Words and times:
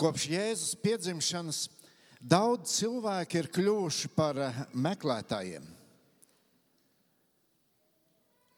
Kopš 0.00 0.30
Jēzus 0.32 0.76
piedzimšanas 0.80 1.66
daudz 2.24 2.70
cilvēku 2.78 3.36
ir 3.36 3.48
kļuvuši 3.52 4.08
par 4.14 4.38
eh, 4.40 4.60
meklētājiem. 4.72 5.66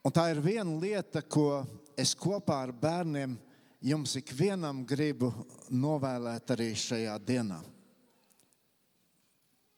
Un 0.07 0.15
tā 0.15 0.29
ir 0.31 0.39
viena 0.45 0.77
lieta, 0.79 1.19
ko 1.27 1.65
es 1.99 2.13
kopā 2.15 2.61
ar 2.69 2.73
bērniem 2.75 3.35
jums 3.83 4.15
ikvienam 4.21 4.85
gribu 4.87 5.33
novēlēt 5.75 6.53
arī 6.55 6.69
šajā 6.79 7.17
dienā. 7.27 7.59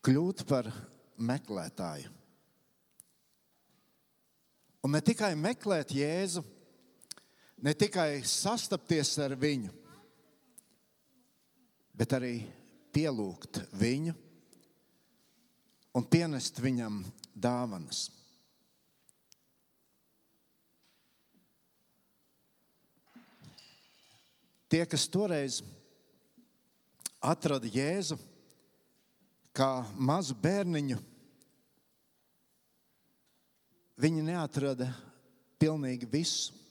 Kļūt 0.04 0.42
par 0.48 0.68
meklētāju. 1.16 2.10
Un 4.84 4.92
ne 4.92 5.00
tikai 5.00 5.32
meklēt 5.32 5.96
Jēzu, 5.96 6.44
ne 7.64 7.72
tikai 7.72 8.20
sastapties 8.28 9.14
ar 9.24 9.32
viņu, 9.40 9.72
bet 11.94 12.14
arī 12.16 12.34
pielūgt 12.94 13.62
viņu 13.78 14.14
un 15.94 16.06
pienest 16.10 16.58
viņam 16.62 17.02
dāvanas. 17.34 18.08
Tie, 24.70 24.82
kas 24.90 25.06
toreiz 25.06 25.60
atrada 27.22 27.68
Jēzu 27.70 28.18
kā 29.54 29.84
mazu 29.94 30.34
bērniņu, 30.34 30.98
viņi 34.02 34.24
neatrada 34.26 34.88
pilnīgi 35.62 36.08
visu. 36.10 36.63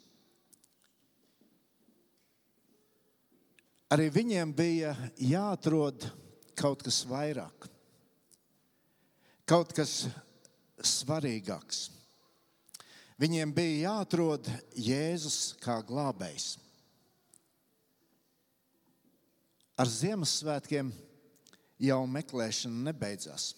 Arī 3.93 4.07
viņiem 4.09 4.49
bija 4.57 4.95
jāatrod 5.21 6.07
kaut 6.57 6.81
kas 6.81 7.03
vairāk, 7.05 7.67
kaut 9.45 9.73
kas 9.77 10.08
svarīgāks. 10.81 11.91
Viņiem 13.21 13.53
bija 13.53 13.91
jāatrod 13.91 14.49
Jēzus 14.73 15.53
kā 15.61 15.77
glābējs. 15.86 16.55
Ar 19.77 19.89
Ziemassvētkiem 19.89 20.89
jau 21.86 22.02
meklēšana 22.17 22.89
nebeidzās. 22.89 23.52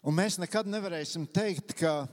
Un 0.00 0.16
mēs 0.16 0.40
nekad 0.40 0.70
nevarēsim 0.72 1.28
teikt, 1.28 1.76
ka 1.76 2.06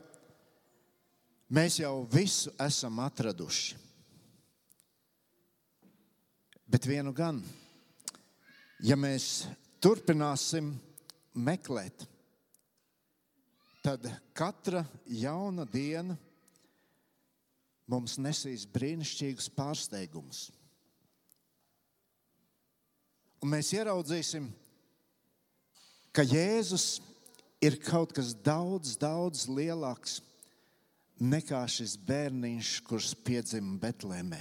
mēs 1.55 1.80
jau 1.80 2.02
visu 2.11 2.52
esam 2.67 2.99
atraduši. 3.07 3.88
Bet 6.80 6.88
vienu 6.88 7.11
gan, 7.11 7.41
ja 8.80 8.95
mēs 8.95 9.41
turpināsim 9.83 10.69
meklēt, 11.36 12.05
tad 13.83 14.05
katra 14.31 14.86
jauna 15.11 15.66
diena 15.67 16.16
mums 17.91 18.16
nesīs 18.23 18.63
brīnišķīgus 18.71 19.49
pārsteigumus. 19.58 20.45
Un 23.43 23.52
mēs 23.52 23.73
ieraudzīsim, 23.75 24.45
ka 26.16 26.23
Jēzus 26.23 27.02
ir 27.59 27.75
kaut 27.83 28.16
kas 28.16 28.31
daudz, 28.31 28.95
daudz 29.03 29.49
lielāks 29.52 30.21
nekā 31.19 31.59
šis 31.75 31.97
bērniņš, 32.08 32.71
kurš 32.88 33.11
piedzima 33.27 33.75
Betlēmē 33.83 34.39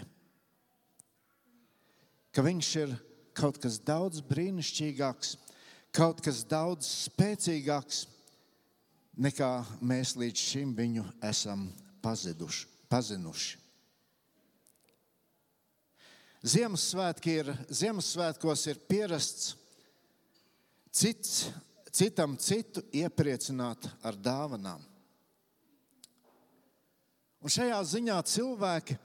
ka 2.34 2.44
viņš 2.44 2.70
ir 2.82 2.94
kaut 3.38 3.58
kas 3.62 3.78
daudz 3.80 4.22
brīnišķīgāks, 4.28 5.36
kaut 5.94 6.22
kas 6.24 6.42
daudz 6.48 6.88
spēcīgāks 7.06 8.06
nekā 9.18 9.52
mēs 9.82 10.16
līdz 10.18 10.44
šim 10.50 10.74
viņu 10.78 11.06
esam 11.26 11.68
paziduši, 12.04 12.66
pazinuši. 12.90 13.64
Ziemassvētki 16.48 17.32
ir, 17.40 17.48
Ziemassvētkos 17.66 18.62
ir 18.70 18.78
pierasts 18.86 19.56
cits, 20.94 21.48
citam 21.90 22.36
citu 22.38 22.84
iepriecināt 22.94 23.88
ar 24.06 24.14
dāvanām. 24.14 24.84
Un 27.42 27.52
šajā 27.52 27.78
ziņā 27.90 28.16
cilvēki 28.26 28.96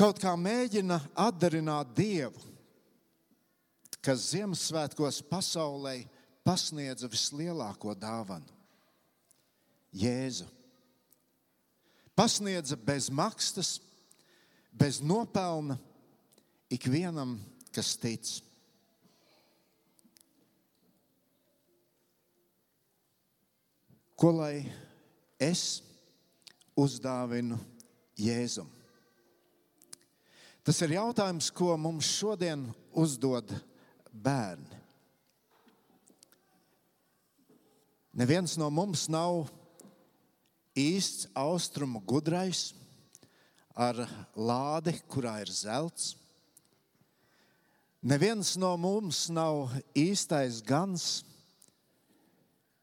kaut 0.00 0.16
kā 0.16 0.32
mēģina 0.32 0.96
atdarināt 1.18 1.90
Dievu, 1.92 2.40
kas 4.00 4.30
Ziemassvētkos 4.30 5.18
pasaulē 5.28 5.98
pasniedza 6.46 7.10
vislielāko 7.10 7.92
dāvanu- 8.00 8.48
Jēzu. 10.02 10.46
Pasniedza 12.16 12.78
bez 12.80 13.10
maksas, 13.12 13.74
bez 14.72 15.02
nopelna 15.04 15.76
ikvienam, 16.72 17.36
kas 17.72 17.92
tic. 17.96 18.40
Ko 24.16 24.32
lai 24.32 24.64
es 25.40 25.82
uzdāvinu 26.76 27.60
Jēzum? 28.16 28.79
Tas 30.60 30.76
ir 30.84 30.92
jautājums, 30.98 31.48
ko 31.56 31.72
mums 31.80 32.08
šodien 32.18 32.66
uzdod 32.92 33.48
bērni. 34.12 34.76
Neviens 38.20 38.56
no 38.60 38.66
mums 38.74 39.06
nav 39.08 39.46
īsts 40.76 41.30
austrumu 41.38 42.02
gudrais 42.04 42.72
ar 43.72 44.02
lādi, 44.34 44.96
kurā 45.08 45.38
ir 45.40 45.52
zelts. 45.54 46.16
Neviens 48.02 48.56
no 48.60 48.74
mums 48.80 49.28
nav 49.32 49.72
īstais 49.96 50.58
gans, 50.66 51.22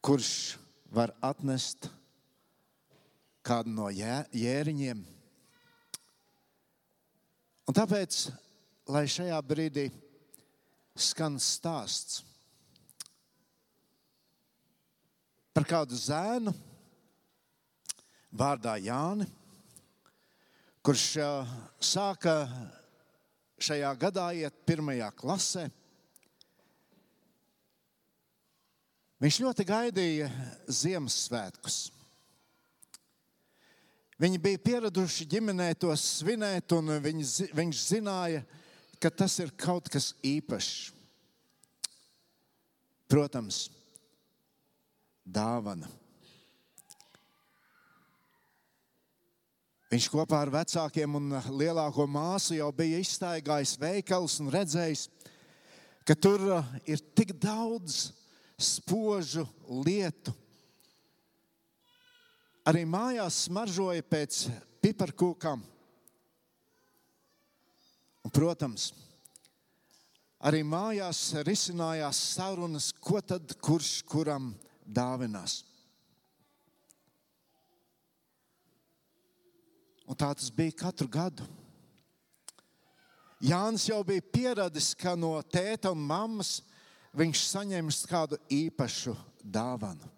kurš 0.02 0.58
var 0.94 1.14
atnest 1.22 1.90
kādu 3.46 3.74
no 3.74 3.92
jēriņiem. 3.92 5.06
Un 7.68 7.76
tāpēc, 7.76 8.30
lai 8.88 9.04
šajā 9.12 9.38
brīdī 9.44 9.90
skan 10.96 11.36
stāsts 11.36 12.22
par 15.52 15.66
kādu 15.68 15.98
zēnu 16.00 16.54
vārdā 18.38 18.78
Jāni, 18.80 19.28
kurš 20.86 21.04
sāka 21.84 22.38
šajā 23.60 23.92
gadā 24.00 24.30
iet 24.38 24.64
pirmajā 24.70 25.12
klasē. 25.18 25.68
Viņš 29.18 29.44
ļoti 29.44 29.66
gaidīja 29.68 30.32
Ziemassvētkus. 30.70 31.97
Viņi 34.18 34.40
bija 34.42 34.60
pieraduši 34.66 35.28
ģimenē 35.30 35.70
to 35.78 35.92
svinēt, 35.94 36.74
un 36.74 36.96
viņi, 37.04 37.50
viņš 37.54 37.82
zināja, 37.86 38.42
ka 38.98 39.12
tas 39.14 39.36
ir 39.44 39.54
kaut 39.54 39.92
kas 39.94 40.16
īpašs. 40.26 40.90
Protams, 43.08 43.68
dāvana. 45.24 45.88
Viņš 49.88 50.10
kopā 50.12 50.42
ar 50.44 50.50
vecākiem 50.52 51.14
un 51.16 51.38
lielāko 51.56 52.04
māsu 52.12 52.58
jau 52.58 52.68
bija 52.76 52.98
izstaigājis 53.00 53.78
veikals 53.80 54.42
un 54.44 54.50
redzējis, 54.52 55.06
ka 56.04 56.18
tur 56.18 56.44
uh, 56.58 56.74
ir 56.90 57.00
tik 57.16 57.32
daudz 57.40 58.10
spožu 58.60 59.46
lietu 59.86 60.34
Arī 62.68 62.84
mājās 62.84 63.46
smaržoja 63.46 64.04
pēc 64.04 64.42
piparkūkām. 64.84 65.62
Protams, 68.28 68.90
arī 70.44 70.60
mājās 70.68 71.22
risinājās 71.48 72.20
sarunas, 72.34 72.90
ko 72.92 73.22
tad 73.24 73.56
kurš 73.64 74.02
kuram 74.04 74.50
dāvinās. 74.84 75.62
Un 80.08 80.20
tā 80.20 80.34
tas 80.36 80.52
bija 80.52 80.76
katru 80.84 81.08
gadu. 81.12 81.48
Jānis 83.44 83.88
jau 83.88 84.02
bija 84.04 84.28
pieradis, 84.34 84.92
ka 84.98 85.16
no 85.16 85.38
tēta 85.44 85.96
un 85.96 86.04
mammas 86.04 86.58
viņš 87.16 87.48
saņems 87.48 88.04
kādu 88.12 88.44
īpašu 88.52 89.16
dāvanu. 89.40 90.17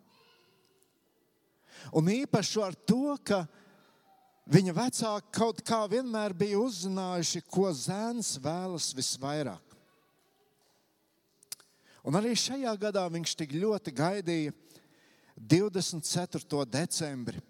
Un 1.97 2.11
īpaši 2.13 2.61
ar 2.63 2.75
to, 2.85 3.15
ka 3.23 3.45
Viņa 4.49 4.73
vecāki 4.73 5.29
kaut 5.37 5.59
kā 5.61 5.83
vienmēr 5.85 6.33
bija 6.33 6.57
uzzinājuši, 6.57 7.43
ko 7.53 7.67
zēns 7.69 8.31
vēlas 8.41 8.87
visvairāk. 8.97 9.75
Un 12.01 12.17
arī 12.17 12.31
šajā 12.33 12.73
gadā 12.81 13.03
viņš 13.13 13.35
tik 13.37 13.53
ļoti 13.61 13.93
gaidīja 13.93 14.55
24. 15.37 16.65
decembri. 16.65 17.43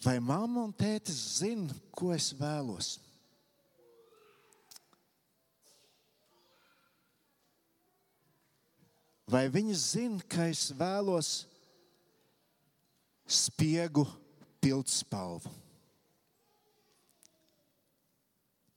Vai 0.00 0.16
mamma 0.16 0.64
un 0.64 0.72
tētis 0.72 1.20
zina, 1.42 1.76
ko 1.92 2.14
es 2.16 2.30
vēlos? 2.32 2.94
Vai 9.28 9.44
viņi 9.52 9.76
zina, 9.76 10.24
ka 10.24 10.48
es 10.48 10.70
vēlos 10.72 11.49
spiegu 13.30 14.04
pildspalvu? 14.62 15.52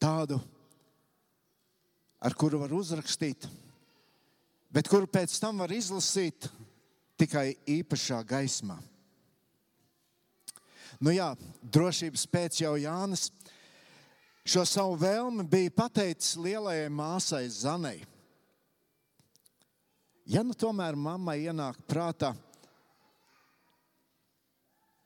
Tādu, 0.04 0.38
ar 2.20 2.36
kuru 2.36 2.60
var 2.60 2.74
uzrakstīt, 2.76 3.46
bet 4.74 4.90
kuru 4.92 5.08
pēc 5.08 5.36
tam 5.40 5.64
var 5.64 5.72
izlasīt 5.72 6.50
tikai 7.20 7.54
īpašā 7.80 8.20
gaismā. 8.28 8.76
Nu 11.00 11.14
jā, 11.16 11.30
drošības 11.64 12.26
pēc 12.32 12.62
jau 12.62 12.76
Jānis 12.80 13.30
šo 14.44 14.66
savu 14.68 14.98
vēlmi 15.00 15.46
bija 15.50 15.72
pateicis 15.76 16.36
lielajai 16.40 16.90
māsai 16.92 17.46
Zanai. 17.52 17.98
Ja 20.28 20.44
nu 20.44 20.56
tomēr 20.56 20.96
mammai 21.00 21.42
ienāk 21.44 21.80
prātā 21.88 22.34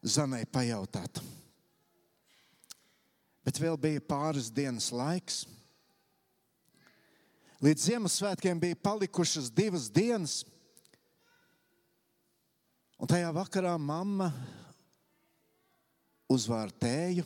Zanai 0.07 0.45
pajautāt, 0.47 1.19
bet 3.43 3.59
vēl 3.59 3.75
bija 3.79 4.03
pāris 4.07 4.47
dienas 4.53 4.87
laiks. 4.95 5.41
Līdz 7.63 7.87
Ziemassvētkiem 7.89 8.59
bija 8.61 8.77
palikušas 8.79 9.49
divas 9.51 9.87
dienas, 9.91 10.43
un 13.01 13.09
tajā 13.09 13.31
vakarā 13.35 13.73
mamma 13.81 14.29
uzvāra 16.31 16.71
tēju. 16.71 17.25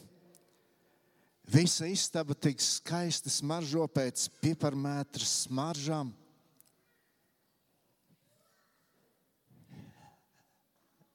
Visa 1.51 1.89
istaba 1.91 2.33
tik 2.37 2.61
skaisti 2.63 3.29
smaržo 3.33 3.83
pēc 3.91 4.29
piparmētras 4.39 5.41
smaržām. 5.45 6.13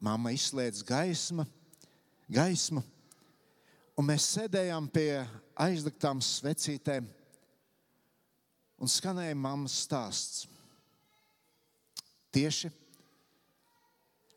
Māma 0.02 0.32
izslēdz 0.36 0.82
gaismu, 0.84 1.46
gaismu, 2.28 2.82
un 3.96 4.08
mēs 4.10 4.26
sēdējām 4.34 4.90
pie 4.92 5.22
aizdegtām 5.56 6.20
svecītēm 6.20 7.06
un 8.76 8.92
skanēja 8.92 9.36
mammas 9.40 9.78
stāsts. 9.86 10.44
Tieši 12.34 12.68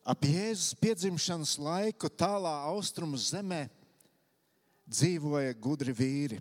ap 0.07 0.23
Jēzus 0.23 0.77
piedzimšanas 0.79 1.57
laiku 1.59 2.07
tālā 2.07 2.53
austrumu 2.71 3.19
zemē 3.19 3.65
dzīvoja 4.89 5.57
gudri 5.59 5.93
vīri. 5.93 6.39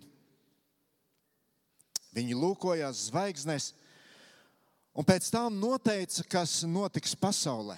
Viņi 2.15 2.39
lūkojās 2.39 3.09
zvaigznēs 3.09 3.73
un 4.95 5.05
pēc 5.05 5.27
tam 5.29 5.59
noteica, 5.59 6.23
kas 6.25 6.63
notiks 6.63 7.13
pasaulē. 7.19 7.77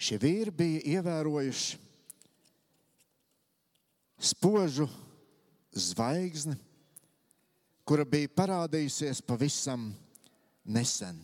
Šie 0.00 0.18
vīri 0.20 0.52
bija 0.54 0.84
ievērojuši 0.98 1.80
spožu 4.24 4.88
zvaigzni 5.74 6.56
kura 7.84 8.04
bija 8.08 8.30
parādījusies 8.32 9.20
pavisam 9.28 9.90
nesen. 10.64 11.18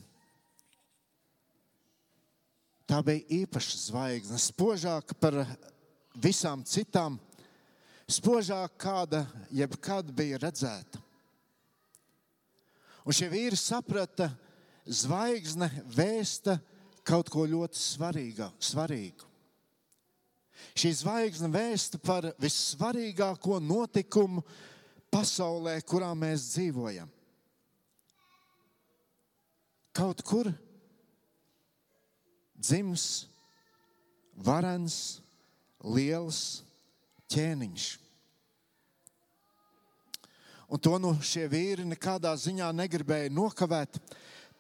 Tā 2.91 3.01
bija 3.07 3.23
īpaša 3.45 3.79
zvaigzne, 3.87 4.39
spožāka 4.43 5.17
par 5.17 5.39
visām 6.19 6.65
citām, 6.67 7.17
spožāka 8.11 8.75
kāda 8.83 9.23
jebkad 9.55 10.11
bija 10.13 10.41
redzēta. 10.43 11.01
Un 13.07 13.17
šie 13.17 13.31
vīri 13.33 13.57
saprata, 13.57 14.29
zvaigzne 14.85 15.71
vēsta 15.95 16.59
kaut 17.11 17.31
ko 17.33 17.43
ļoti 17.49 17.79
svarīga, 17.79 18.51
svarīgu. 18.63 19.27
Šī 20.79 20.93
zvaigzne 20.95 21.49
vēsta 21.51 21.99
par 21.99 22.29
vissvarīgāko 22.39 23.59
notikumu, 23.65 24.45
pasaulē, 25.11 25.75
kurā 25.83 26.13
mēs 26.15 26.53
dzīvojam. 26.53 27.09
Kaut 29.97 30.23
kur 30.23 30.53
dzims 32.55 33.07
varens, 34.47 35.19
liels 35.83 36.61
ķēniņš. 37.33 37.89
Un 40.71 40.79
to 40.79 40.95
nu 41.03 41.17
šie 41.27 41.49
vīri 41.51 41.89
nekādā 41.89 42.31
ziņā 42.39 42.71
negribēja 42.79 43.33
nokavēt, 43.35 43.99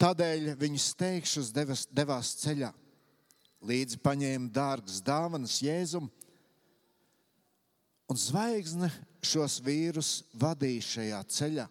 tādēļ 0.01 0.55
viņi 0.61 0.81
steigšus 0.81 1.51
devas, 1.55 1.85
devās 1.93 2.33
ceļā. 2.41 2.71
Līdzi 3.61 3.99
paņēma 4.01 4.49
dārgas 4.55 5.03
dāvanas 5.05 5.59
Jēzum, 5.61 6.09
un 8.11 8.19
zvaigzne 8.19 8.89
šos 9.23 9.59
vīrus 9.63 10.23
vadīja 10.35 10.87
šajā 10.87 11.21
ceļā. 11.37 11.67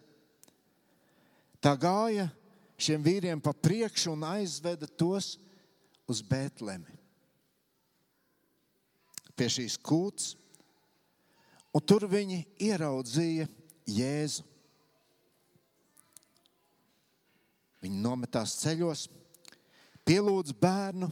Tā 1.60 1.74
gāja 1.76 2.30
šiem 2.80 3.02
vīriem 3.04 3.42
pa 3.44 3.52
priekšu 3.52 4.14
un 4.14 4.24
aizveda 4.24 4.88
tos 4.88 5.34
uz 6.08 6.22
Bēntlemi. 6.24 6.96
Pie 9.36 9.48
šīs 9.52 9.76
kūts, 9.80 10.34
un 11.74 11.84
tur 11.84 12.06
viņi 12.08 12.44
ieraudzīja 12.70 13.48
Jēzu. 13.90 14.46
Viņi 17.80 18.02
nometās 18.04 18.58
ceļos, 18.60 19.06
pielūdz 20.04 20.52
bērnu 20.60 21.08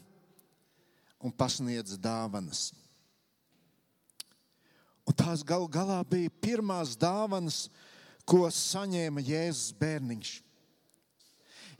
un 1.24 1.34
pasniedz 1.34 1.96
dāvanas. 2.00 2.68
Un 5.08 5.16
tās 5.16 5.40
gal 5.46 5.64
galā 5.72 6.02
bija 6.04 6.32
pirmās 6.42 6.92
dāvanas, 7.00 7.66
ko 8.28 8.44
saņēma 8.52 9.24
Jēzus 9.24 9.72
bērniņš. 9.80 10.32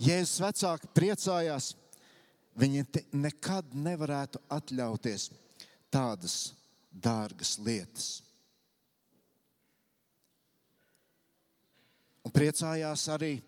Jēzus 0.00 0.40
vecāki 0.40 0.88
priecājās, 0.96 1.74
viņi 2.58 2.86
nekad 3.12 3.74
nevarētu 3.76 4.40
atļauties 4.56 5.28
tādas 5.92 6.38
dārgas 6.88 7.58
lietas. 7.60 8.08
Un 12.24 12.32
priecājās 12.34 13.06
arī 13.12 13.38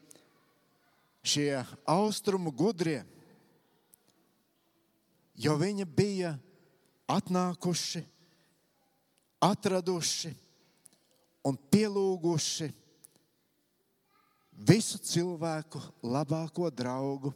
šie 1.22 1.62
austrumu 1.88 2.52
gudrie, 2.52 3.02
jo 5.34 5.56
viņi 5.60 5.84
bija 5.84 6.34
atnākuši 7.10 8.02
atraduši 9.40 10.32
un 11.48 11.56
pielūguši 11.72 12.68
visu 14.68 15.00
cilvēku 15.00 15.80
labāko 16.04 16.68
draugu 16.68 17.32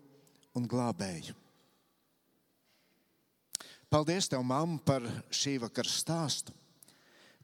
un 0.55 0.69
glābēju. 0.69 1.35
Paldies, 3.89 4.27
tev, 4.29 4.43
mamma, 4.43 4.81
par 4.83 5.05
šī 5.33 5.57
vakara 5.63 5.91
stāstu, 5.91 6.53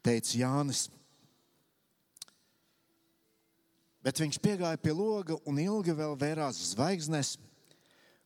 teica 0.03 0.35
Jānis. 0.35 0.89
Bet 4.01 4.17
viņš 4.17 4.39
piegāja 4.41 4.79
pie 4.81 4.93
loga 4.97 5.37
un 5.45 5.59
ilgi 5.61 5.93
vēl 5.93 6.15
vērās 6.17 6.57
zvaigznes, 6.71 7.35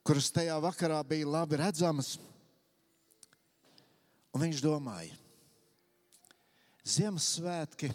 kuras 0.08 0.32
tajā 0.32 0.56
vakarā 0.64 1.02
bija 1.08 1.28
labi 1.28 1.60
redzamas. 1.60 2.16
Un 4.36 4.44
viņš 4.44 4.64
domāja, 4.64 5.16
Ziemassvētki 6.86 7.90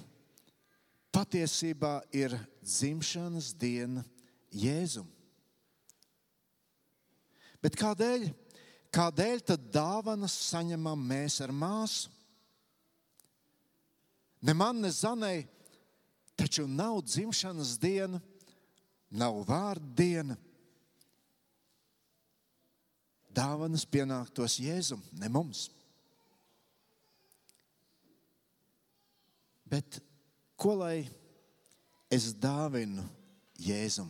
patiesībā 1.15 2.01
ir 2.11 2.35
dzimšanas 2.59 3.53
diena 3.55 4.03
Jēzum. 4.51 5.07
Bet 7.63 7.77
kādēļ? 7.79 8.27
Kādēļ 8.91 9.45
tad 9.47 9.69
dāvanas 9.71 10.35
saņemam 10.49 10.99
mēs 11.13 11.39
ar 11.45 11.53
māsu? 11.55 12.11
Ne 14.43 14.55
man, 14.57 14.81
ne 14.83 14.91
Zanai, 14.91 15.45
Taču 16.41 16.65
nav 16.65 17.03
dzimšanas 17.05 17.75
diena, 17.77 18.21
nav 19.13 19.43
vārdu 19.45 19.91
diena. 19.93 20.39
Dāvanas 23.37 23.85
pienāktos 23.85 24.57
Jēzum, 24.57 25.03
ne 25.21 25.29
mums. 25.29 25.67
Bet 29.69 30.01
ko 30.57 30.79
lai 30.81 31.05
es 32.11 32.33
dāvinu 32.33 33.05
Jēzum? 33.61 34.09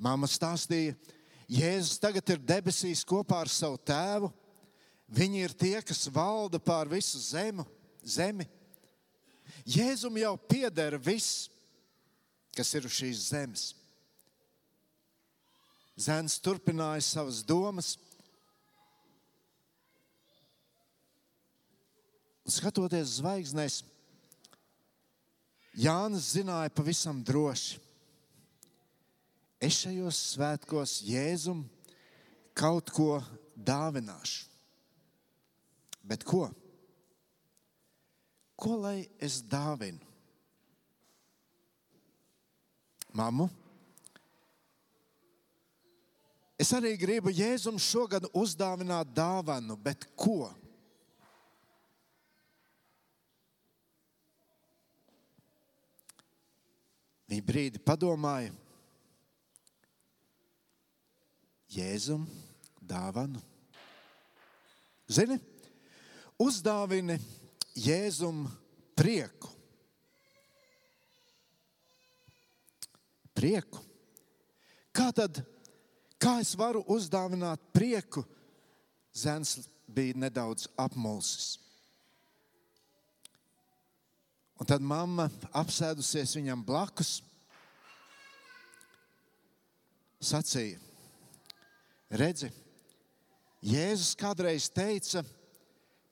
Māma 0.00 0.30
stāstīja, 0.30 0.96
Jēzus 1.44 2.00
tagad 2.00 2.32
ir 2.32 2.40
debesīs 2.40 3.04
kopā 3.04 3.44
ar 3.44 3.52
savu 3.52 3.76
tēvu. 3.84 4.32
Viņi 5.12 5.44
ir 5.44 5.52
tie, 5.52 5.76
kas 5.84 6.08
valda 6.12 6.56
pār 6.60 6.88
visu 6.88 7.20
zemu, 7.20 7.68
zemi. 8.00 8.48
Jēzum 9.68 10.16
jau 10.16 10.32
pieder 10.48 10.96
viss, 10.96 11.48
kas 12.56 12.70
ir 12.74 12.86
uz 12.88 12.94
šīs 12.96 13.26
zemes. 13.28 13.64
Zēns 15.98 16.38
turpināja 16.40 17.02
savas 17.04 17.42
domas. 17.44 17.96
Skatoties 22.48 23.18
zvaigznēs, 23.18 23.82
Jānis 25.78 26.30
zināja 26.32 26.72
pavisam 26.74 27.20
droši, 27.22 27.76
es 29.60 29.82
šajos 29.82 30.22
svētkos 30.32 30.94
Jēzum 31.06 31.60
kaut 32.56 32.88
ko 32.94 33.18
dāvināšu. 33.54 34.48
Bet 36.08 36.24
ko? 36.24 36.48
Ko 38.58 38.74
lai 38.82 39.06
es 39.22 39.38
dāvinu? 39.46 40.02
Māmu? 43.14 43.46
Es 46.58 46.72
arī 46.74 46.96
gribu 46.98 47.30
Jēzum 47.30 47.78
šogad 47.78 48.26
uzdāvināt 48.34 49.12
dāvanu, 49.14 49.76
bet 49.78 50.08
ko? 50.18 50.50
Viņa 57.30 57.46
brīdi 57.46 57.78
padomāja, 57.84 58.50
Jēzum 61.78 62.24
dāvanu. 62.82 63.38
Zini, 65.06 65.36
uzdāvini 66.42 67.20
Jēzum 67.78 68.46
prieku. 68.98 69.50
Prieku. 73.38 73.80
Kā 74.90 75.12
tad, 75.14 75.44
kā 76.18 76.40
es 76.42 76.56
varu 76.58 76.82
uzdāvināt 76.90 77.62
prieku? 77.70 78.24
Zēns 79.14 79.68
bija 79.86 80.18
nedaudz 80.18 80.66
apmulsis. 80.78 81.56
Un 84.58 84.66
tad 84.66 84.82
mamma 84.82 85.28
apsēdusies 85.54 86.34
viņam 86.34 86.64
blakus, 86.66 87.20
sacīja, 90.18 90.80
redzi, 92.10 92.50
Jēzus 93.62 94.14
kādreiz 94.18 94.68
teica, 94.70 95.22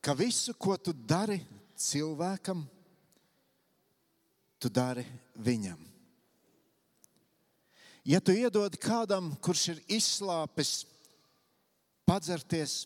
ka 0.02 0.14
visu, 0.18 0.54
ko 0.54 0.75
tu 0.78 0.94
dari 0.94 1.40
cilvēkam, 1.80 2.64
tu 4.61 4.71
dari 4.73 5.04
viņam. 5.38 5.78
Ja 8.06 8.21
tu 8.23 8.30
iedod 8.30 8.76
kādam, 8.78 9.33
kurš 9.42 9.64
ir 9.73 9.80
izslāpis, 9.99 10.85
padzerties, 12.06 12.85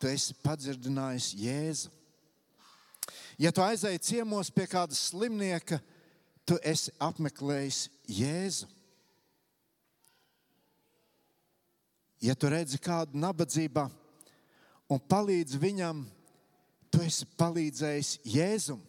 tu 0.00 0.08
esi 0.08 0.32
padzirdinājis 0.40 1.34
Jēzu. 1.36 1.92
Ja 3.36 3.52
tu 3.52 3.60
aizēji 3.60 4.00
ciemos 4.00 4.48
pie 4.50 4.64
kāda 4.70 4.96
slimnieka, 4.96 5.78
tu 6.48 6.56
esi 6.64 6.94
apmeklējis 6.96 7.82
Jēzu. 8.08 8.70
Ja 12.24 12.32
tu 12.32 12.48
redzi 12.48 12.80
kādu 12.80 13.20
nabadzībā 13.20 13.84
un 14.88 15.00
palīdzi 15.12 15.60
viņam, 15.60 16.06
tu 16.96 17.04
esi 17.04 17.26
palīdzējis 17.36 18.10
Jēzum. 18.24 18.80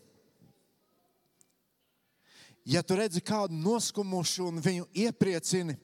Ja 2.67 2.79
tu 2.83 2.95
redzi 2.99 3.19
kādu 3.23 3.55
noskumušu 3.59 4.47
un 4.47 4.61
viņu 4.63 4.87
iepriecini, 4.95 5.75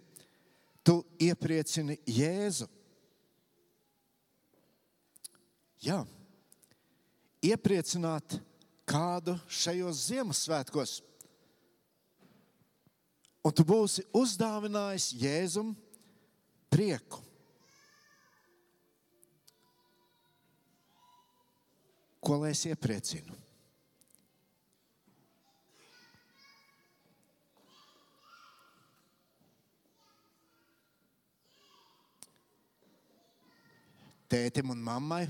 tu 0.84 1.02
iepriecini 1.20 1.98
Jēzu. 2.08 2.68
Jā, 5.84 6.00
iepriecināt 7.44 8.38
kādu 8.88 9.36
šajos 9.52 10.06
Ziemassvētkos. 10.08 10.96
Un 13.44 13.52
tu 13.52 13.68
būsi 13.68 14.06
uzdāvinājis 14.16 15.10
Jēzum 15.20 15.76
prieku. 16.72 17.20
Ko 22.24 22.38
lai 22.40 22.54
es 22.56 22.62
iepriecinu? 22.64 23.36
Tētim 34.32 34.72
un 34.72 34.80
mammai. 34.80 35.26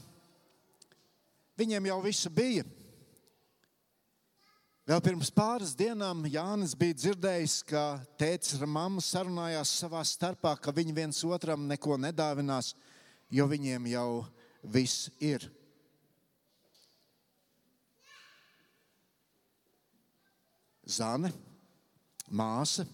Viņiem 1.57 1.89
jau 1.89 1.97
viss 2.05 2.29
bija. 2.29 2.67
Vēl 4.85 5.01
pirms 5.01 5.33
pāris 5.33 5.73
dienām 5.79 6.27
Jānis 6.29 6.77
bija 6.77 6.99
dzirdējis, 6.99 7.57
ka 7.73 7.83
tēvs 8.21 8.59
ar 8.59 8.69
mammu 8.69 9.01
sarunājās 9.01 9.73
savā 9.81 10.05
starpā, 10.05 10.53
ka 10.61 10.75
viņi 10.75 10.93
viens 10.93 11.25
otram 11.25 11.65
neko 11.71 11.97
nedāvinās, 12.05 12.75
jo 13.33 13.49
viņiem 13.49 13.89
jau 13.95 14.07
viss 14.61 15.09
ir. 15.17 15.49
Zane, 20.83 21.31
māsa. 22.27 22.85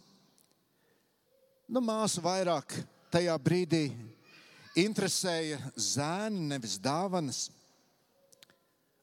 Nu, 1.69 1.81
māsa 1.81 2.22
vairāk 2.22 2.75
tajā 3.13 3.36
brīdī 3.41 3.88
interesēja 4.77 5.60
zēni, 5.75 6.48
nevis 6.53 6.77
dāvanas. 6.81 7.48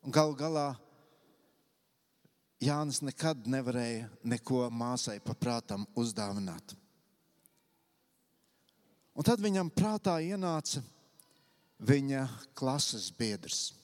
Galu 0.06 0.36
galā 0.38 0.68
Jānis 2.62 3.02
nekad 3.04 3.48
nevarēja 3.50 4.06
neko 4.24 4.68
māsai 4.72 5.18
paprātam 5.20 5.84
uzdāvināt. 5.98 6.76
Un 9.16 9.24
tad 9.26 9.42
viņam 9.42 9.72
prātā 9.72 10.16
ienāca 10.24 10.80
viņa 11.84 12.22
klases 12.56 13.10
biedrs. 13.12 13.74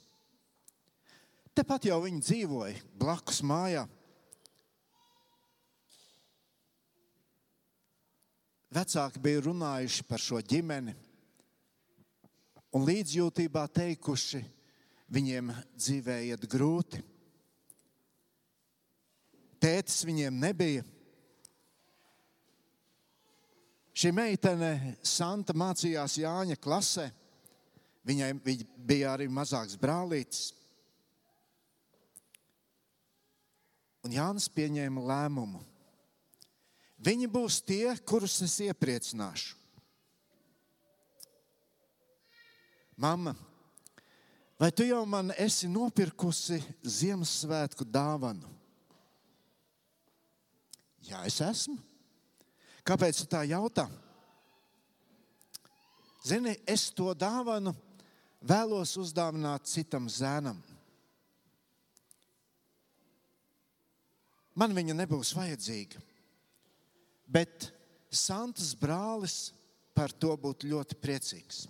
Tepat 1.52 1.90
jau 1.90 1.98
viņi 2.04 2.24
dzīvoja 2.24 2.80
blakus 2.96 3.42
mājā. 3.44 3.84
Vecāki 8.72 9.20
bija 9.20 9.42
runājuši 9.44 10.04
par 10.08 10.20
šo 10.22 10.38
ģimeni 10.40 10.94
un 12.72 12.86
līdzjūtībā 12.88 13.66
teikuši, 13.76 14.40
viņiem 15.12 15.50
dzīvē 15.76 16.16
iet 16.30 16.46
grūti. 16.48 17.02
Tētis 19.62 20.00
viņiem 20.08 20.38
nebija. 20.40 20.84
Šī 23.92 24.10
meitene, 24.16 24.96
Santa, 25.04 25.52
mācījās 25.52 26.16
Jāņa 26.22 26.56
klasē. 26.56 27.10
Viņai 28.08 28.32
bija 28.42 29.12
arī 29.12 29.28
mazāks 29.30 29.76
brālītis. 29.78 30.48
Un 34.02 34.16
Jānis 34.16 34.48
pieņēma 34.50 35.04
lēmumu. 35.12 35.60
Viņi 37.02 37.26
būs 37.26 37.58
tie, 37.66 37.96
kurus 38.06 38.36
es 38.44 38.60
iepriecināšu. 38.62 39.56
Mama, 43.02 43.32
vai 44.60 44.68
tu 44.70 44.86
jau 44.86 45.00
man 45.08 45.32
esi 45.34 45.66
nopirkusi 45.66 46.60
Ziemassvētku 46.86 47.86
dāvanu? 47.88 48.46
Jā, 51.08 51.24
es 51.26 51.40
esmu. 51.42 51.80
Kāpēc 52.86 53.18
tu 53.18 53.26
tā 53.30 53.42
jautā? 53.50 53.88
Zini, 56.22 56.54
es 56.70 56.86
to 56.94 57.10
dāvanu 57.18 57.72
vēlos 58.46 58.94
uzdāvināt 59.00 59.66
citam 59.66 60.06
zēnam. 60.06 60.60
Man 64.54 64.74
viņa 64.76 64.94
nebūs 64.94 65.34
vajadzīga. 65.34 66.11
Bet 67.32 67.70
Santas 68.12 68.74
brālis 68.76 69.52
par 69.96 70.12
to 70.12 70.34
būtu 70.36 70.68
ļoti 70.68 70.98
priecīgs. 71.00 71.66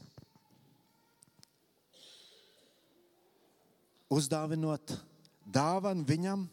uzdāvinot 4.12 4.96
dāvanu 5.48 6.04
viņam, 6.06 6.44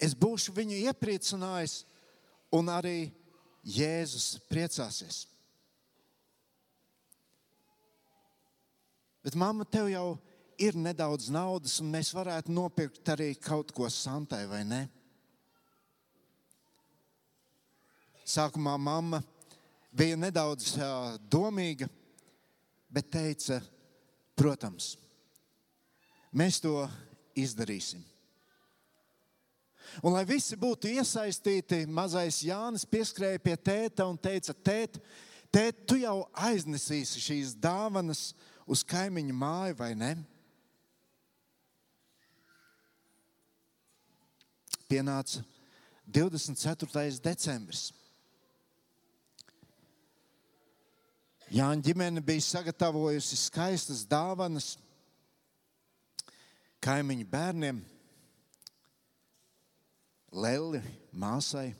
es 0.00 0.16
būšu 0.16 0.54
viņu 0.56 0.82
iepriecinājis, 0.90 1.82
un 2.56 2.70
arī 2.72 3.10
Jēzus 3.60 4.38
priecāsies. 4.48 5.26
Bet, 9.20 9.36
mamma, 9.36 9.66
tev 9.68 9.90
jau 9.92 10.06
ir 10.60 10.78
nedaudz 10.80 11.28
naudas, 11.32 11.76
un 11.82 11.90
mēs 11.92 12.14
varētu 12.16 12.52
nopirkt 12.56 13.12
arī 13.12 13.34
kaut 13.36 13.74
ko 13.76 13.90
santai, 13.92 14.46
vai 14.48 14.62
ne? 14.64 14.80
Sākumā 18.30 18.76
mamma 18.78 19.18
bija 19.90 20.14
nedaudz 20.18 20.76
domīga, 21.32 21.88
bet 22.90 23.08
teica, 23.10 23.58
protams, 24.38 24.92
mēs 26.30 26.60
to 26.62 26.84
izdarīsim. 27.34 28.04
Un, 29.98 30.14
lai 30.14 30.22
visi 30.28 30.54
būtu 30.54 30.92
iesaistīti, 30.92 31.82
mazais 31.90 32.44
Jānis 32.46 32.86
pieskrēja 32.86 33.42
pie 33.42 33.56
tēta 33.58 34.06
un 34.06 34.18
teica, 34.20 34.54
tēt, 34.54 35.00
tēt, 35.50 35.82
tu 35.90 35.98
jau 35.98 36.20
aiznesīsi 36.38 37.22
šīs 37.24 37.56
dāvanas 37.58 38.28
uz 38.70 38.84
kaimiņu 38.86 39.34
māju, 39.34 39.80
vai 39.80 39.94
ne? 39.98 40.12
Pienāca 44.90 45.42
24. 46.06 47.18
decembris. 47.22 47.90
Jāņa 51.50 51.82
ģimene 51.82 52.22
bija 52.22 52.44
sagatavojusi 52.46 53.34
skaistas 53.34 54.04
dāvanas 54.06 54.76
kaimiņu 56.84 57.26
bērniem, 57.30 57.80
Lelli, 60.30 60.78
māsai, 61.10 61.72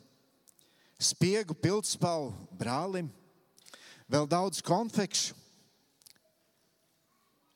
spiegu 0.99 1.55
pildspalvu 1.55 2.33
brālim, 2.59 3.12
vēl 4.11 4.27
daudz 4.27 4.59
konfekšu. 4.67 5.37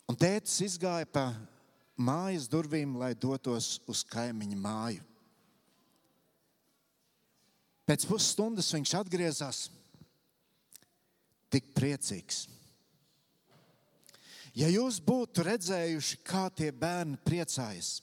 Un 0.06 0.14
tētis 0.20 0.60
izgāja 0.68 1.08
pa 1.10 1.32
mājas 1.98 2.46
durvīm, 2.52 2.94
lai 3.00 3.10
dotos 3.18 3.80
uz 3.90 4.04
kaimiņu 4.06 4.60
māju. 4.60 5.02
Pēc 7.84 8.06
pusstundas 8.06 8.70
viņš 8.72 8.94
atgriezās 9.00 9.66
tik 11.54 11.70
priecīgs. 11.76 12.48
Ja 14.54 14.68
jūs 14.70 15.00
būtu 15.02 15.42
redzējuši, 15.46 16.20
kā 16.26 16.46
tie 16.54 16.70
bērni 16.74 17.18
priecājas, 17.26 17.96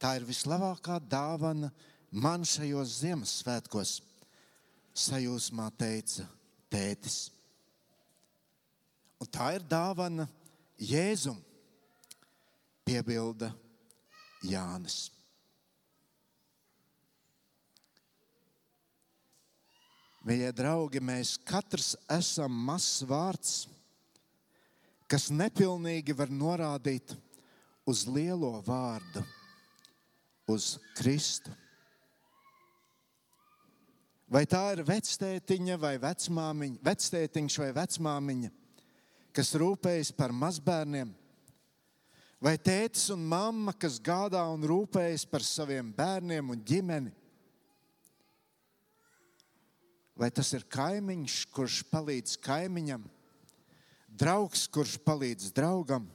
tā 0.00 0.14
ir 0.18 0.26
vislabākā 0.28 0.98
dāvana 1.00 1.70
man 2.12 2.44
šajos 2.44 2.98
Ziemassvētkos, 3.02 3.94
sajūsmā 4.92 5.70
teica 5.80 6.26
tētis. 6.72 7.18
Un 9.18 9.30
tā 9.32 9.54
ir 9.56 9.64
dāvana 9.66 10.28
Jēzum, 10.78 11.40
piebilda 12.86 13.50
Jānis. 14.46 15.08
Mīļie 20.28 20.50
draugi, 20.52 21.00
mēs 21.00 21.38
katrs 21.40 21.94
esam 22.12 22.52
mazs 22.52 23.00
vārds, 23.08 23.52
kas 25.08 25.30
nepilnīgi 25.32 26.12
var 26.12 26.28
norādīt 26.28 27.14
uz 27.88 28.02
lielo 28.04 28.50
vārdu, 28.66 29.22
uz 30.52 30.74
Kristu. 30.98 31.54
Vai 34.28 34.42
tā 34.44 34.66
ir 34.74 34.82
vectētiņa 34.84 35.78
vai 35.80 35.94
vecmāmiņa, 36.02 36.82
vectētiņš 36.84 37.56
vai 37.62 37.70
vecmāmiņa, 37.78 38.50
kas 39.32 39.54
rūpējas 39.56 40.10
par 40.12 40.34
mazbērniem, 40.36 41.14
vai 42.44 42.58
tētis 42.60 43.08
un 43.16 43.24
mamma, 43.32 43.72
kas 43.72 43.96
gādā 43.96 44.44
un 44.52 44.68
rūpējas 44.68 45.24
par 45.32 45.40
saviem 45.40 45.88
bērniem 45.96 46.52
un 46.52 46.60
ģimeni, 46.68 47.16
Vai 50.18 50.32
tas 50.34 50.50
ir 50.56 50.64
kaimiņš, 50.66 51.34
kurš 51.54 51.82
palīdz 51.92 52.32
kaimiņam, 52.42 53.04
draugs, 54.18 54.64
kurš 54.66 54.96
palīdz 55.04 55.52
draugam? 55.54 56.08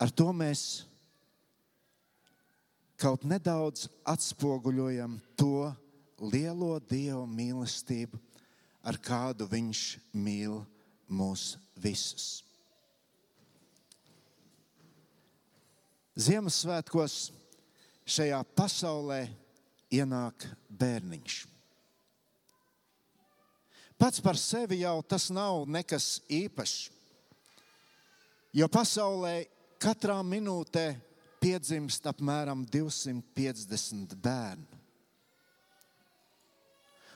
Ar 0.00 0.12
to 0.14 0.28
mēs 0.30 0.62
kaut 3.00 3.26
nedaudz 3.26 3.88
atspoguļojam 4.06 5.18
to 5.34 5.72
lielo 6.20 6.78
Dieva 6.86 7.26
mīlestību, 7.26 8.20
ar 8.86 9.00
kādu 9.02 9.50
Viņš 9.50 9.82
mīl 10.14 10.60
mūs 11.10 11.56
visus. 11.74 12.44
Ziemassvētkos 16.20 17.20
šajā 18.06 18.40
pasaulē 18.54 19.24
ienāk 19.90 20.46
bērniņš. 20.68 21.38
Pats 24.00 24.22
par 24.24 24.38
sevi 24.40 24.80
jau 24.80 24.96
tas 25.04 25.28
nav 25.34 25.66
nekas 25.68 26.22
īpašs. 26.32 26.88
Jo 28.56 28.66
pasaulē 28.72 29.44
katrā 29.82 30.16
minūtē 30.26 30.86
piedzimst 31.40 32.08
apmēram 32.08 32.64
250 32.66 34.16
bērnu. 34.16 34.80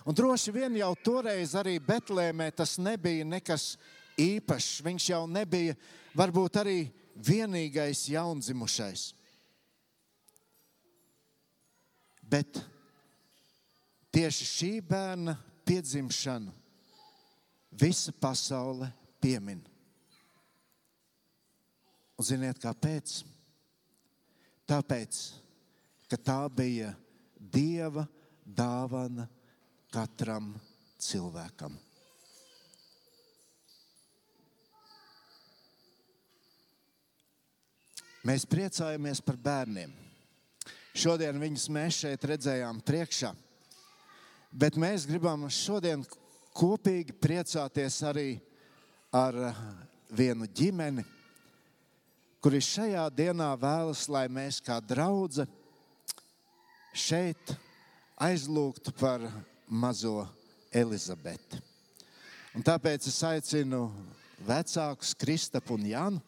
Un 0.05 0.13
droši 0.13 0.53
vien 0.53 0.75
jau 0.77 0.91
toreiz 1.01 1.55
arī 1.57 1.79
Betlēmē 1.81 2.51
tas 2.53 2.77
nebija 2.77 3.25
nekas 3.25 3.79
īpašs. 4.21 4.83
Viņš 4.85 5.07
jau 5.15 5.23
nebija 5.25 5.77
varbūt 6.13 6.59
arī 6.61 6.79
vienīgais 7.17 8.05
jaundzimušais. 8.13 9.15
Bet 12.35 12.59
tieši 14.11 14.47
šī 14.49 14.71
bērna 14.83 15.37
piedzimšanu 15.63 16.51
visa 17.79 18.11
pasaule 18.19 18.89
piemin. 19.23 19.61
Un 22.19 22.27
ziniet, 22.27 22.59
kāpēc? 22.63 23.21
Tāpēc, 24.67 25.21
ka 26.11 26.19
tā 26.19 26.41
bija 26.51 26.91
Dieva 27.39 28.07
dāvana 28.43 29.29
katram 29.95 30.55
cilvēkam. 30.99 31.75
Mēs 38.25 38.47
priecājamies 38.49 39.21
par 39.21 39.37
bērniem. 39.37 40.04
Šodien 40.95 41.41
viņus 41.43 41.65
mēs 41.75 41.97
šeit 42.05 42.25
redzējām 42.31 42.79
priekšā. 42.87 43.33
Bet 44.55 44.77
mēs 44.79 45.09
gribam 45.11 45.49
šodien 45.51 46.05
kopīgi 46.55 47.17
priecāties 47.19 47.97
arī 48.07 48.29
ar 49.11 49.35
vienu 50.15 50.47
ģimeni, 50.47 51.03
kuri 52.39 52.61
šajā 52.63 53.09
dienā 53.11 53.51
vēlas, 53.59 54.05
lai 54.07 54.29
mēs 54.31 54.61
kā 54.63 54.77
draugi 54.79 55.49
šeit 56.95 57.57
aizlūgtu 58.23 58.95
par 58.95 59.25
mazo 59.67 60.29
Elizabeti. 60.71 61.59
Un 62.55 62.63
tāpēc 62.63 63.09
es 63.11 63.19
aicinu 63.27 63.89
vecākus 64.47 65.11
Kristapu 65.19 65.75
un 65.75 65.89
Janu 65.91 66.23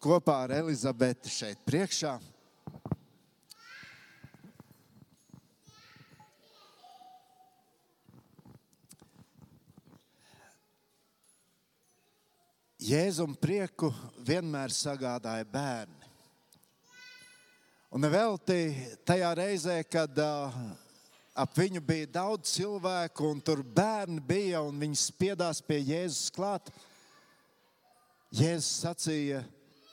kopā 0.00 0.42
ar 0.44 0.52
Elizabeti 0.58 1.32
šeit 1.32 1.64
priekšā. 1.64 2.18
Jēzum 12.90 13.36
prieku 13.38 13.92
vienmēr 14.26 14.72
sagādāja 14.74 15.44
bērni. 15.46 16.08
Un 17.94 18.06
velti 18.10 18.56
tajā 19.06 19.28
reizē, 19.38 19.76
kad 19.86 20.18
uh, 20.18 20.56
ap 21.38 21.54
viņu 21.54 21.82
bija 21.86 22.08
daudz 22.16 22.56
cilvēku, 22.56 23.28
un 23.30 23.44
tur 23.46 23.62
bērni 23.62 24.18
bija, 24.26 24.64
un 24.66 24.82
viņi 24.82 24.98
spiedās 25.04 25.62
pie 25.62 25.78
Jēzus 25.84 26.32
klāt. 26.34 26.72
Jēzus 28.34 28.82
sacīja 28.82 29.44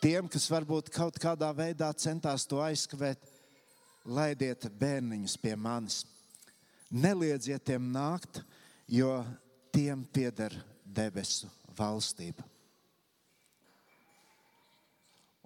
tiem, 0.02 0.26
kas 0.26 0.50
varbūt 0.50 0.90
kaut 0.98 1.22
kādā 1.22 1.52
veidā 1.54 1.92
centās 2.02 2.50
to 2.50 2.64
aizskavēt, 2.66 3.22
laidiet 4.10 4.72
bērniņus 4.80 5.38
pie 5.44 5.54
manis. 5.54 6.02
Neliedziet 6.90 7.68
tiem 7.70 7.92
nākt, 7.94 8.42
jo 8.90 9.20
tiem 9.76 10.08
pieder 10.10 10.56
debesu 10.82 11.52
valstība. 11.78 12.57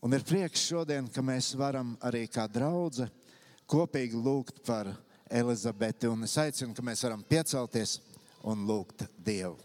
Un 0.02 0.16
ir 0.18 0.24
prieks 0.26 0.64
šodien, 0.66 1.06
ka 1.14 1.22
mēs 1.22 1.52
varam 1.54 1.92
arī 2.02 2.24
kā 2.26 2.48
draugi 2.50 3.06
kopīgi 3.70 4.18
lūgt 4.18 4.64
par 4.66 4.90
Elizabeti. 5.30 6.10
Un 6.10 6.26
es 6.26 6.34
aicinu, 6.42 6.74
ka 6.74 6.82
mēs 6.82 7.04
varam 7.06 7.22
piecelties 7.22 8.00
un 8.50 8.66
lūgt 8.66 9.06
Dievu. 9.22 9.60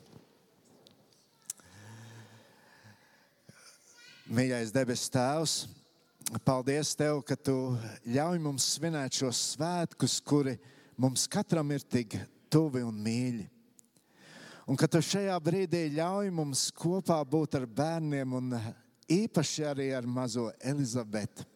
Mīļais 4.28 4.74
debes 4.74 5.08
Tēvs, 5.14 5.56
paldies 6.44 6.92
Tev, 6.98 7.22
ka 7.24 7.38
Tu 7.40 7.56
ļauj 8.04 8.40
mums 8.44 8.70
svinēt 8.76 9.16
šos 9.16 9.40
svētkus, 9.54 10.20
kuri 10.20 10.58
mums 11.00 11.24
katram 11.32 11.70
ir 11.72 11.80
tik 11.80 12.20
tuvi 12.52 12.84
un 12.84 12.98
mīļi. 13.00 13.46
Un 14.68 14.76
ka 14.76 14.84
Tu 14.90 15.00
šajā 15.00 15.36
brīdī 15.40 15.86
ļauj 15.96 16.28
mums 16.34 16.68
kopā 16.76 17.22
būt 17.24 17.56
ar 17.56 17.70
bērniem 17.70 18.36
un 18.36 18.58
īpaši 19.10 19.66
arī 19.66 19.90
ar 19.94 20.06
mazo 20.06 20.48
Elizabeti. 20.60 21.46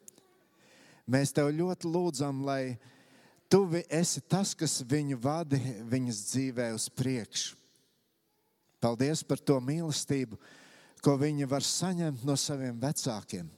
Mēs 1.11 1.33
tev 1.35 1.51
ļoti 1.55 1.91
lūdzam, 1.91 2.45
lai 2.47 2.79
tu 3.51 3.65
esi 3.91 4.23
tas, 4.23 4.55
kas 4.55 4.81
viņu 4.87 5.19
vadi 5.23 5.59
viņas 5.91 6.21
dzīvē 6.31 6.71
uz 6.77 6.87
priekšu. 6.95 7.57
Paldies 8.81 9.21
par 9.27 9.41
to 9.43 9.59
mīlestību, 9.61 10.39
ko 11.05 11.17
viņi 11.21 11.49
var 11.49 11.65
saņemt 11.67 12.23
no 12.25 12.37
saviem 12.39 12.79
vecākiem. 12.81 13.51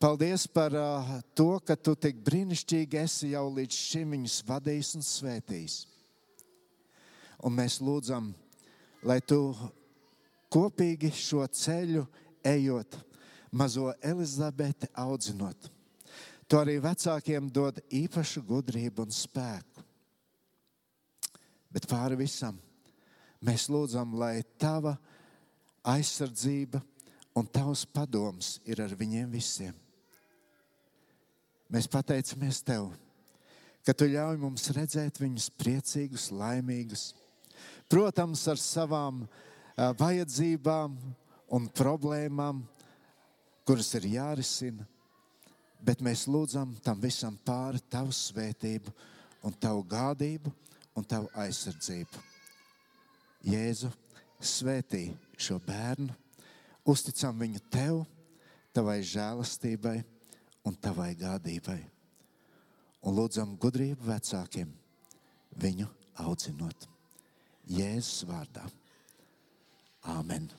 Paldies 0.00 0.46
par 0.48 0.72
uh, 0.72 1.08
to, 1.36 1.58
ka 1.60 1.74
tu 1.76 1.92
tik 1.98 2.22
brīnišķīgi 2.24 3.00
esi 3.02 3.32
jau 3.34 3.48
līdz 3.52 3.80
šim 3.90 4.14
viņus 4.14 4.38
vadījis 4.48 4.94
un 4.96 5.04
svētījis. 5.04 5.74
Un 7.44 7.56
mēs 7.56 7.80
lūdzam, 7.84 8.30
lai 9.04 9.18
tu 9.20 9.52
kopīgi 10.52 11.10
šo 11.12 11.44
ceļu 11.46 12.06
ejot, 12.46 12.96
mazo 13.52 13.90
Elizabeti 14.02 14.88
audzinot. 14.94 15.70
To 16.50 16.58
arī 16.58 16.80
vecākiem 16.82 17.46
dod 17.52 17.78
īpašu 17.94 18.42
gudrību 18.46 19.06
un 19.06 19.14
spēku. 19.14 19.84
Bet 21.70 21.86
pāri 21.86 22.18
visam 22.18 22.58
mēs 23.46 23.68
lūdzam, 23.70 24.16
lai 24.18 24.42
tava 24.58 24.96
aizsardzība 25.86 26.80
un 27.38 27.46
tavs 27.46 27.84
padoms 27.86 28.56
ir 28.66 28.82
ar 28.82 28.96
viņiem 28.98 29.30
visiem. 29.30 29.76
Mēs 31.70 31.86
pateicamies 31.86 32.64
tev, 32.66 32.90
ka 33.86 33.94
tu 33.94 34.08
ļauj 34.10 34.40
mums 34.42 34.66
redzēt 34.74 35.20
viņus 35.22 35.46
priecīgus, 35.54 36.32
laimīgus, 36.34 37.12
protams, 37.86 38.42
ar 38.50 38.58
savām 38.58 39.22
vajadzībām 39.78 40.98
un 41.50 41.68
problēmām, 41.74 42.62
kuras 43.66 43.92
ir 43.98 44.08
jārisina. 44.14 44.86
Bet 45.80 46.02
mēs 46.04 46.26
lūdzam 46.28 46.74
tam 46.84 47.00
visam 47.00 47.38
pāri 47.46 47.80
tavu 47.88 48.12
svētību, 48.12 48.92
un 49.48 49.54
tavu 49.56 49.84
gādību 49.88 50.52
un 50.96 51.06
tavu 51.08 51.30
aizsardzību. 51.40 52.20
Jēzu, 53.48 53.88
svētī 54.36 55.06
šo 55.40 55.56
bērnu, 55.64 56.12
uzticam 56.84 57.40
viņu 57.40 57.62
tev, 57.72 58.02
tavai 58.76 59.00
žēlastībai 59.00 59.96
un 60.68 60.76
tavai 60.76 61.14
gādībai. 61.16 61.80
Un 63.00 63.16
lūdzam 63.16 63.56
gudrību 63.56 64.10
vecākiem 64.10 64.74
viņu 65.56 65.88
audzinot. 66.20 66.88
Jēzus 67.70 68.26
vārdā. 68.28 68.66
Āmen! 70.04 70.50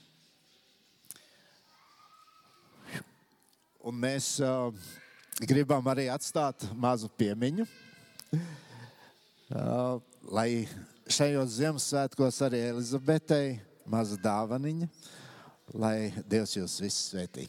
Un 3.82 3.96
mēs 3.98 4.36
uh, 4.46 4.70
gribam 5.50 5.88
arī 5.90 6.04
atstāt 6.14 6.68
mazu 6.78 7.08
piemiņu, 7.18 7.66
uh, 8.36 9.98
lai 10.30 10.68
šajos 11.10 11.56
Ziemassvētkos 11.56 12.38
arī 12.46 12.60
Elizabetei 12.76 13.56
maza 13.90 14.20
dāvaniņa, 14.22 14.88
lai 15.82 16.12
Dievs 16.30 16.54
jūs 16.60 16.78
visus 16.84 17.10
svētī. 17.10 17.48